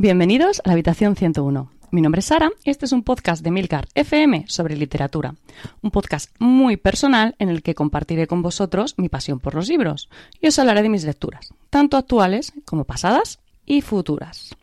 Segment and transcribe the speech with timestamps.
[0.00, 1.70] Bienvenidos a la habitación 101.
[1.90, 5.34] Mi nombre es Sara y este es un podcast de Milcar FM sobre literatura.
[5.82, 10.08] Un podcast muy personal en el que compartiré con vosotros mi pasión por los libros
[10.40, 14.56] y os hablaré de mis lecturas, tanto actuales como pasadas y futuras.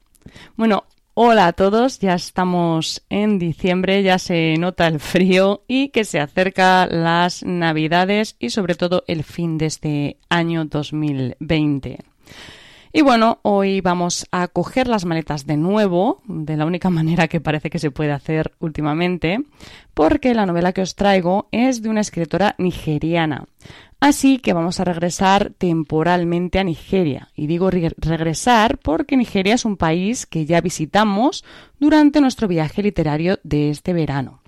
[0.55, 6.04] Bueno, hola a todos, ya estamos en diciembre, ya se nota el frío y que
[6.04, 11.99] se acerca las navidades y sobre todo el fin de este año 2020.
[12.94, 17.41] Y bueno, hoy vamos a coger las maletas de nuevo, de la única manera que
[17.41, 19.44] parece que se puede hacer últimamente,
[19.94, 23.45] porque la novela que os traigo es de una escritora nigeriana.
[24.00, 27.30] Así que vamos a regresar temporalmente a Nigeria.
[27.36, 31.44] Y digo regresar porque Nigeria es un país que ya visitamos
[31.80, 34.42] durante nuestro viaje literario de este verano.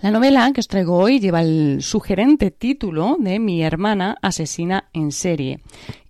[0.00, 5.12] La novela que os traigo hoy lleva el sugerente título de Mi hermana asesina en
[5.12, 5.60] serie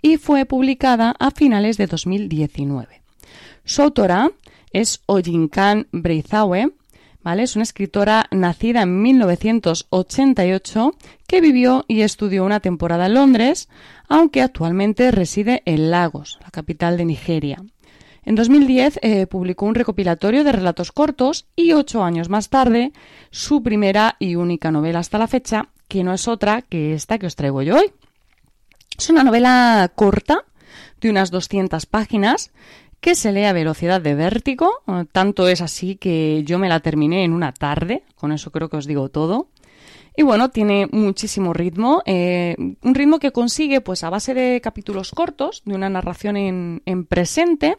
[0.02, 3.02] y fue publicada a finales de 2019.
[3.64, 4.30] Su autora
[4.72, 6.72] es Ojinkan Breizawe,
[7.22, 7.42] ¿vale?
[7.42, 10.92] Es una escritora nacida en 1988
[11.26, 13.68] que vivió y estudió una temporada en Londres,
[14.08, 17.62] aunque actualmente reside en Lagos, la capital de Nigeria.
[18.28, 22.92] En 2010 eh, publicó un recopilatorio de relatos cortos y ocho años más tarde
[23.30, 27.24] su primera y única novela hasta la fecha, que no es otra que esta que
[27.24, 27.90] os traigo yo hoy.
[28.98, 30.44] Es una novela corta
[31.00, 32.50] de unas 200 páginas
[33.00, 37.24] que se lee a velocidad de vértigo, tanto es así que yo me la terminé
[37.24, 39.48] en una tarde, con eso creo que os digo todo.
[40.14, 45.12] Y bueno, tiene muchísimo ritmo, eh, un ritmo que consigue pues a base de capítulos
[45.12, 47.78] cortos, de una narración en presente,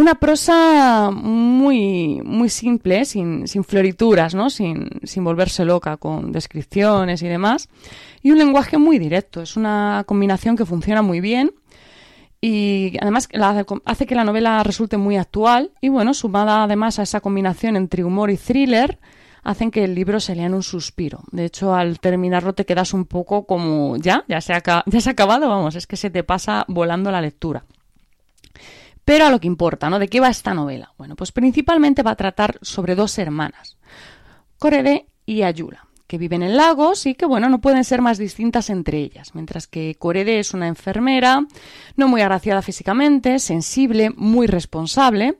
[0.00, 4.50] una prosa muy, muy simple, sin, sin florituras, ¿no?
[4.50, 7.68] Sin, sin, volverse loca con descripciones y demás.
[8.22, 9.42] Y un lenguaje muy directo.
[9.42, 11.52] Es una combinación que funciona muy bien
[12.40, 13.28] y además
[13.84, 15.72] hace que la novela resulte muy actual.
[15.80, 18.98] Y bueno, sumada además a esa combinación entre humor y thriller,
[19.42, 21.20] hacen que el libro se lea en un suspiro.
[21.32, 25.10] De hecho, al terminarlo te quedas un poco como ya, ya se ha, ya se
[25.10, 27.64] ha acabado, vamos, es que se te pasa volando la lectura.
[29.10, 29.98] Pero a lo que importa, ¿no?
[29.98, 30.92] ¿De qué va esta novela?
[30.96, 33.76] Bueno, pues principalmente va a tratar sobre dos hermanas,
[34.56, 38.70] Corede y Ayula, que viven en lagos y que, bueno, no pueden ser más distintas
[38.70, 39.34] entre ellas.
[39.34, 41.44] Mientras que Corede es una enfermera,
[41.96, 45.38] no muy agraciada físicamente, sensible, muy responsable,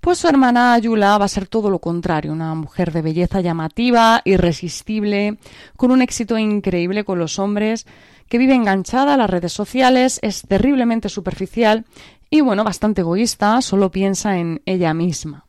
[0.00, 4.22] pues su hermana Ayula va a ser todo lo contrario, una mujer de belleza llamativa,
[4.26, 5.38] irresistible,
[5.76, 7.84] con un éxito increíble con los hombres,
[8.28, 11.84] que vive enganchada a las redes sociales, es terriblemente superficial
[12.30, 15.46] y bueno, bastante egoísta, solo piensa en ella misma.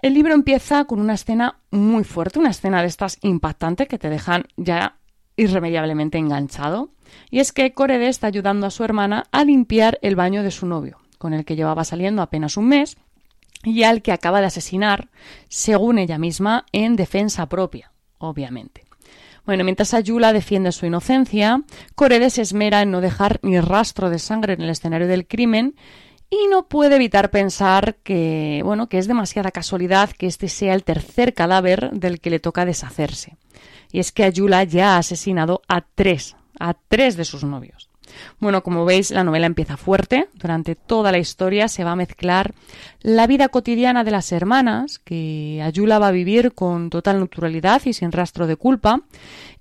[0.00, 4.08] El libro empieza con una escena muy fuerte, una escena de estas impactantes que te
[4.08, 4.96] dejan ya
[5.36, 6.90] irremediablemente enganchado.
[7.30, 10.66] Y es que Corede está ayudando a su hermana a limpiar el baño de su
[10.66, 12.96] novio, con el que llevaba saliendo apenas un mes,
[13.64, 15.08] y al que acaba de asesinar,
[15.48, 18.87] según ella misma, en defensa propia, obviamente.
[19.48, 21.62] Bueno, mientras Ayula defiende su inocencia,
[21.94, 25.74] Corede se esmera en no dejar ni rastro de sangre en el escenario del crimen
[26.28, 30.84] y no puede evitar pensar que, bueno, que es demasiada casualidad que este sea el
[30.84, 33.38] tercer cadáver del que le toca deshacerse.
[33.90, 37.87] Y es que Ayula ya ha asesinado a tres, a tres de sus novios.
[38.40, 40.28] Bueno, como veis, la novela empieza fuerte.
[40.34, 42.54] Durante toda la historia se va a mezclar
[43.00, 47.92] la vida cotidiana de las hermanas, que Ayula va a vivir con total naturalidad y
[47.92, 49.02] sin rastro de culpa,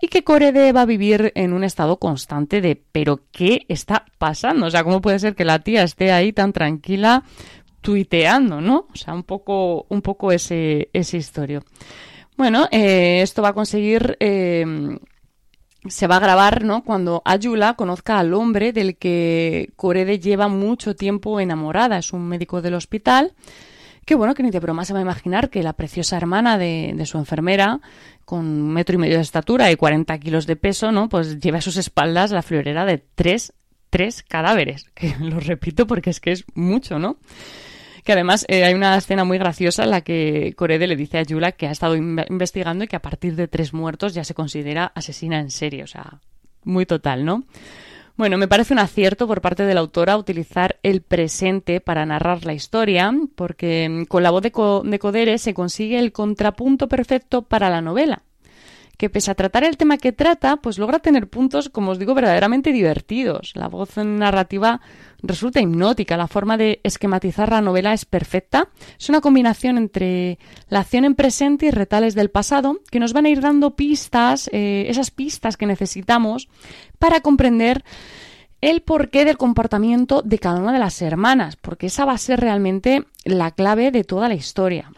[0.01, 4.67] y que Corede va a vivir en un estado constante de ¿pero qué está pasando?
[4.67, 7.23] O sea, ¿cómo puede ser que la tía esté ahí tan tranquila
[7.81, 8.87] tuiteando, ¿no?
[8.91, 11.61] O sea, un poco, un poco ese, ese historia.
[12.35, 14.65] Bueno, eh, esto va a conseguir eh,
[15.89, 16.83] se va a grabar ¿no?
[16.83, 21.97] cuando Ayula conozca al hombre del que Corede lleva mucho tiempo enamorada.
[21.97, 23.33] Es un médico del hospital
[24.07, 26.93] que bueno, que ni de broma se va a imaginar que la preciosa hermana de,
[26.95, 27.81] de, su enfermera,
[28.23, 31.09] con un metro y medio de estatura y 40 kilos de peso, ¿no?
[31.09, 33.51] Pues lleva a sus espaldas la florera de tres,
[33.89, 34.85] tres cadáveres.
[34.95, 37.17] Que lo repito porque es que es mucho, ¿no?
[38.07, 41.23] Que además eh, hay una escena muy graciosa en la que Corede le dice a
[41.23, 44.93] Yula que ha estado investigando y que a partir de tres muertos ya se considera
[44.95, 46.21] asesina en serie, o sea,
[46.63, 47.43] muy total, ¿no?
[48.15, 52.45] Bueno, me parece un acierto por parte de la autora utilizar el presente para narrar
[52.45, 54.53] la historia, porque mm, con la voz de,
[54.85, 58.23] de Codere se consigue el contrapunto perfecto para la novela
[58.97, 62.15] que pese a tratar el tema que trata, pues logra tener puntos, como os digo,
[62.15, 63.51] verdaderamente divertidos.
[63.55, 64.81] La voz narrativa
[65.21, 68.69] resulta hipnótica, la forma de esquematizar la novela es perfecta.
[68.99, 70.39] Es una combinación entre
[70.69, 74.49] la acción en presente y retales del pasado que nos van a ir dando pistas,
[74.51, 76.49] eh, esas pistas que necesitamos
[76.97, 77.83] para comprender
[78.61, 82.39] el porqué del comportamiento de cada una de las hermanas, porque esa va a ser
[82.39, 84.91] realmente la clave de toda la historia.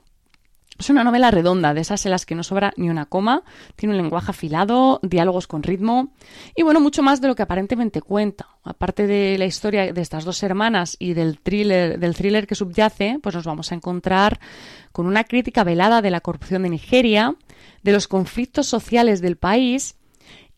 [0.79, 3.43] Es una novela redonda, de esas en las que no sobra ni una coma,
[3.75, 6.13] tiene un lenguaje afilado, diálogos con ritmo
[6.55, 8.47] y bueno, mucho más de lo que aparentemente cuenta.
[8.63, 13.19] Aparte de la historia de estas dos hermanas y del thriller, del thriller que subyace,
[13.21, 14.39] pues nos vamos a encontrar
[14.93, 17.35] con una crítica velada de la corrupción de Nigeria,
[17.83, 19.97] de los conflictos sociales del país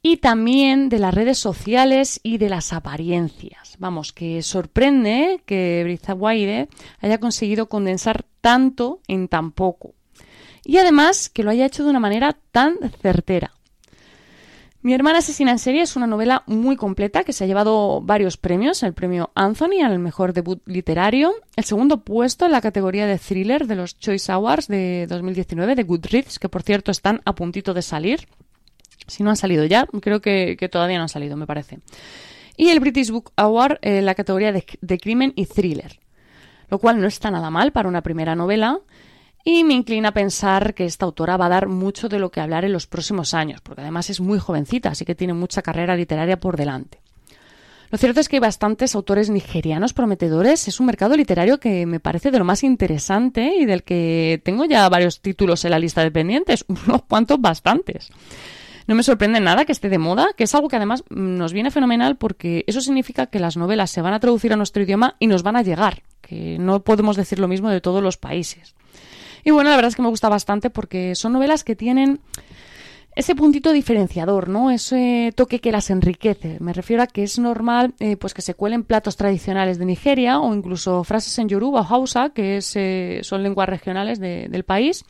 [0.03, 3.75] y también de las redes sociales y de las apariencias.
[3.79, 6.69] Vamos, que sorprende que Briza Waide
[6.99, 9.95] haya conseguido condensar tanto en tan poco
[10.63, 13.51] y además que lo haya hecho de una manera tan certera.
[14.83, 18.37] Mi hermana asesina en serie es una novela muy completa que se ha llevado varios
[18.37, 23.19] premios, el premio Anthony al mejor debut literario, el segundo puesto en la categoría de
[23.19, 27.75] thriller de los Choice Awards de 2019 de Goodreads, que por cierto están a puntito
[27.75, 28.27] de salir.
[29.05, 31.77] Si no han salido ya, creo que, todavía no han salido, me parece.
[32.57, 35.99] Y el British Book Award en la categoría de crimen y thriller,
[36.69, 38.79] lo cual no está nada mal para una primera novela
[39.43, 42.41] y me inclina a pensar que esta autora va a dar mucho de lo que
[42.41, 45.95] hablar en los próximos años, porque además es muy jovencita, así que tiene mucha carrera
[45.95, 46.99] literaria por delante.
[47.91, 50.65] Lo cierto es que hay bastantes autores nigerianos prometedores.
[50.69, 54.63] Es un mercado literario que me parece de lo más interesante y del que tengo
[54.63, 58.09] ya varios títulos en la lista de pendientes, unos cuantos bastantes.
[58.87, 61.69] No me sorprende nada que esté de moda, que es algo que además nos viene
[61.69, 65.27] fenomenal porque eso significa que las novelas se van a traducir a nuestro idioma y
[65.27, 68.73] nos van a llegar, que no podemos decir lo mismo de todos los países.
[69.43, 72.19] Y bueno, la verdad es que me gusta bastante porque son novelas que tienen
[73.15, 74.71] ese puntito diferenciador, ¿no?
[74.71, 76.57] Ese toque que las enriquece.
[76.61, 80.39] Me refiero a que es normal eh, pues que se cuelen platos tradicionales de Nigeria
[80.39, 85.03] o incluso frases en Yoruba o Hausa, que es, eh, son lenguas regionales del país.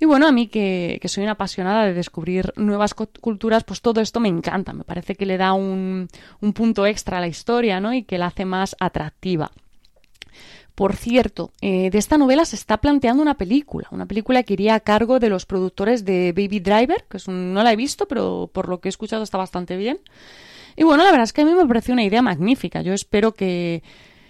[0.00, 4.00] Y bueno, a mí que, que, soy una apasionada de descubrir nuevas culturas, pues todo
[4.00, 4.72] esto me encanta.
[4.72, 6.08] Me parece que le da un,
[6.40, 7.94] un punto extra a la historia, ¿no?
[7.94, 9.52] Y que la hace más atractiva.
[10.76, 14.74] Por cierto, eh, de esta novela se está planteando una película, una película que iría
[14.74, 18.68] a cargo de los productores de Baby Driver, que no la he visto, pero por
[18.68, 20.00] lo que he escuchado está bastante bien.
[20.76, 22.82] Y bueno, la verdad es que a mí me parece una idea magnífica.
[22.82, 23.82] Yo espero que,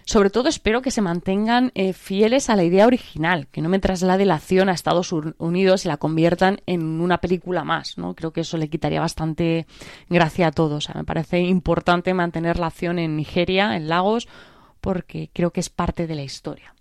[0.04, 3.80] sobre todo espero que se mantengan eh, fieles a la idea original, que no me
[3.80, 8.14] traslade la acción a Estados Unidos y la conviertan en una película más, ¿no?
[8.14, 9.66] Creo que eso le quitaría bastante
[10.08, 10.88] gracia a todos.
[10.94, 14.28] me parece importante mantener la acción en Nigeria, en Lagos
[14.86, 16.72] porque creo que es parte de la historia.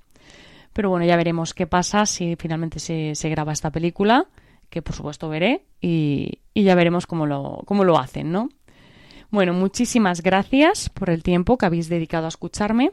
[0.74, 4.28] Pero bueno, ya veremos qué pasa si finalmente se, graba esta película,
[4.70, 8.50] que por supuesto veré, y, ya veremos cómo lo, cómo lo hacen, ¿no?
[9.32, 12.92] Bueno, muchísimas gracias por el tiempo que habéis dedicado a escucharme.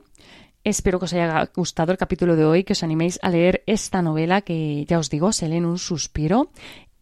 [0.64, 4.00] Espero que os haya gustado el capítulo de hoy, que os animéis a leer esta
[4.00, 6.48] novela que ya os digo, se lee en un suspiro.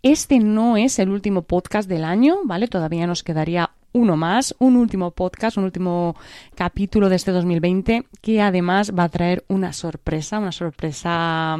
[0.03, 2.67] Este no es el último podcast del año, ¿vale?
[2.67, 6.17] Todavía nos quedaría uno más, un último podcast, un último
[6.55, 11.59] capítulo de este 2020 que además va a traer una sorpresa, una sorpresa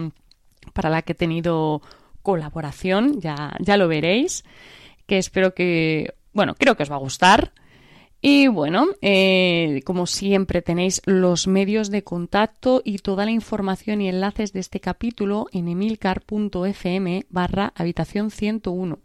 [0.73, 1.83] para la que he tenido
[2.23, 4.45] colaboración, ya, ya lo veréis,
[5.07, 7.53] que espero que, bueno, creo que os va a gustar.
[8.23, 14.11] Y bueno, eh, como siempre tenéis los medios de contacto y toda la información y
[14.11, 18.99] enlaces de este capítulo en emilcar.fm barra habitación 101.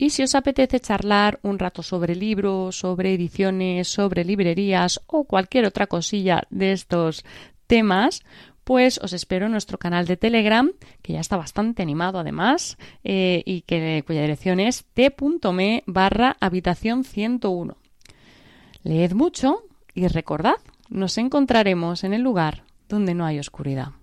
[0.00, 5.66] Y si os apetece charlar un rato sobre libros, sobre ediciones, sobre librerías o cualquier
[5.66, 7.22] otra cosilla de estos
[7.66, 8.22] temas,
[8.64, 13.42] pues os espero en nuestro canal de Telegram, que ya está bastante animado además, eh,
[13.44, 17.76] y que, cuya dirección es t.me barra habitación 101.
[18.84, 20.56] Leed mucho y recordad,
[20.88, 23.99] nos encontraremos en el lugar donde no hay oscuridad.